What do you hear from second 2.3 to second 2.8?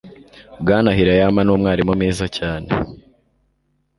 cyane.